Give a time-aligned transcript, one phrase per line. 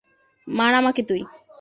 [0.47, 1.21] মার আমাকে তুই!